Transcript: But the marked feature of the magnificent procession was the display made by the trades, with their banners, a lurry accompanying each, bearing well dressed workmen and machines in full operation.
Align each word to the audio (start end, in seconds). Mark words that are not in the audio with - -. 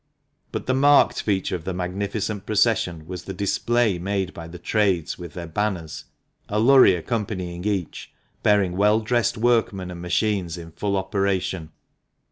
But 0.51 0.65
the 0.65 0.73
marked 0.73 1.21
feature 1.21 1.55
of 1.55 1.63
the 1.63 1.75
magnificent 1.75 2.47
procession 2.47 3.05
was 3.05 3.25
the 3.25 3.35
display 3.35 3.99
made 3.99 4.33
by 4.33 4.47
the 4.47 4.57
trades, 4.57 5.19
with 5.19 5.35
their 5.35 5.45
banners, 5.45 6.05
a 6.49 6.59
lurry 6.59 6.95
accompanying 6.95 7.65
each, 7.65 8.11
bearing 8.41 8.75
well 8.75 9.01
dressed 9.01 9.37
workmen 9.37 9.91
and 9.91 10.01
machines 10.01 10.57
in 10.57 10.71
full 10.71 10.97
operation. 10.97 11.69